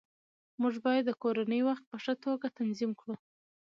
موږ 0.61 0.73
باید 0.85 1.03
د 1.07 1.11
کورنۍ 1.21 1.61
وخت 1.67 1.83
په 1.91 1.97
ښه 2.03 2.13
توګه 2.23 2.47
تنظیم 2.59 2.91
کړو 2.99 3.15